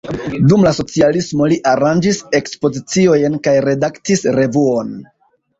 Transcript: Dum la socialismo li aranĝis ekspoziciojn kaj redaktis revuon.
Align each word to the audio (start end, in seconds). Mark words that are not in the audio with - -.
Dum 0.51 0.63
la 0.67 0.71
socialismo 0.77 1.49
li 1.51 1.59
aranĝis 1.73 2.21
ekspoziciojn 2.39 3.39
kaj 3.49 3.55
redaktis 3.69 4.29
revuon. 4.41 4.91